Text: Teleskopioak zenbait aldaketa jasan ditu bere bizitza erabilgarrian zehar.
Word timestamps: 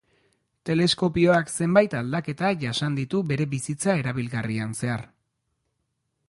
Teleskopioak 0.69 1.51
zenbait 1.55 1.93
aldaketa 1.99 2.51
jasan 2.63 2.97
ditu 3.01 3.21
bere 3.33 3.47
bizitza 3.53 3.99
erabilgarrian 4.05 4.75
zehar. 4.81 5.07